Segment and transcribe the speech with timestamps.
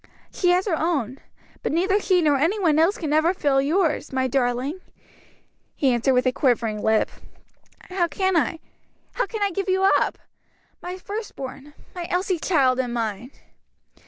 [0.33, 1.19] "She has her own;
[1.61, 4.79] but neither she nor any one else can ever fill yours, my darling,"
[5.75, 7.11] he answered with a quivering lip.
[7.83, 8.57] "How can I
[9.11, 10.17] how can I give you up?
[10.81, 13.29] my first born, my Elsie's child and mine."